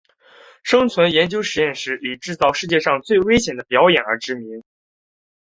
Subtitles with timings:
[0.63, 4.63] 生存研究实验室以制造世界上最危险的表演而知名。